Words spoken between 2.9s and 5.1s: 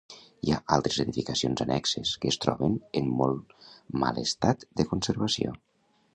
en molt mal estat de